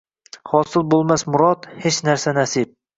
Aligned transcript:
Hosil 0.53 0.87
bo’lmas 0.95 1.27
murod, 1.31 1.71
hech 1.87 2.05
narsa 2.11 2.39
nasib 2.43 2.79